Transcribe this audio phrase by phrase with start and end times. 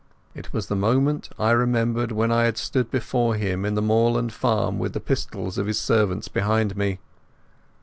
[0.33, 4.33] It was the movement I remembered when I had stood before him in the moorland
[4.33, 6.97] farm, with the pistols of his servants behind me.